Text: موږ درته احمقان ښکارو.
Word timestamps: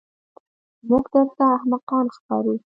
موږ 0.89 1.05
درته 1.13 1.43
احمقان 1.57 2.05
ښکارو. 2.15 2.55